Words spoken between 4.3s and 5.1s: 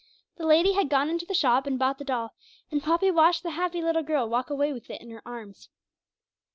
away with it